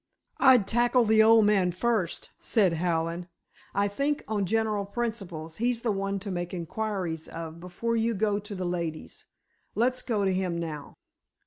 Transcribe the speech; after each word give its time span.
"I'd 0.39 0.65
tackle 0.65 1.05
the 1.05 1.21
old 1.21 1.45
man 1.45 1.71
first," 1.71 2.31
said 2.39 2.73
Hallen; 2.73 3.27
"I 3.75 3.87
think, 3.87 4.23
on 4.27 4.47
general 4.47 4.83
principles, 4.83 5.57
he's 5.57 5.83
the 5.83 5.91
one 5.91 6.17
to 6.21 6.31
make 6.31 6.55
inquiries 6.55 7.27
of 7.27 7.59
before 7.59 7.95
you 7.95 8.15
go 8.15 8.39
to 8.39 8.55
the 8.55 8.65
ladies. 8.65 9.25
Let's 9.75 10.01
go 10.01 10.25
to 10.25 10.33
him 10.33 10.57
now." 10.57 10.95